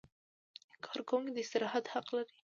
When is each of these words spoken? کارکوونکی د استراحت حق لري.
کارکوونکی 0.85 1.31
د 1.33 1.37
استراحت 1.43 1.85
حق 1.93 2.07
لري. 2.15 2.33